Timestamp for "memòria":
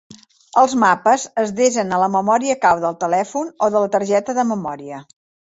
2.15-2.57, 4.55-5.05